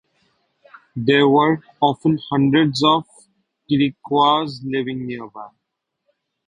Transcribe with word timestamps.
There 0.95 1.27
were 1.29 1.61
often 1.79 2.17
hundreds 2.31 2.81
of 2.83 3.05
Chiricahuas 3.69 4.61
living 4.63 5.05
nearby. 5.05 5.49